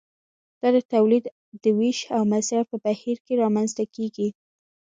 دا 0.61 0.69
د 0.75 0.77
تولید 0.93 1.25
د 1.63 1.65
ویش 1.79 1.99
او 2.15 2.21
مصرف 2.33 2.65
په 2.71 2.77
بهیر 2.85 3.17
کې 3.25 3.33
رامنځته 3.43 3.83
کیږي. 3.95 4.27